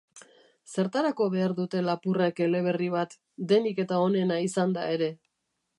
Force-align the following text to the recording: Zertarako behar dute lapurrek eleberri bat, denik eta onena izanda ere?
Zertarako 0.75 1.27
behar 1.35 1.53
dute 1.59 1.83
lapurrek 1.89 2.41
eleberri 2.47 2.91
bat, 2.97 3.17
denik 3.53 3.87
eta 3.87 4.05
onena 4.09 4.41
izanda 4.51 4.93
ere? 4.99 5.15